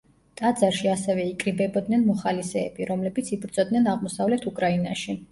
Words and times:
ტაძარში 0.39 0.87
ასევე 0.91 1.25
იკრიბებოდნენ 1.31 2.01
მოხალისეები, 2.07 2.87
რომლებიც 2.91 3.29
იბრძოდნენ 3.37 3.91
აღმოსავლეთ 3.93 4.49
უკრაინაში. 4.53 5.15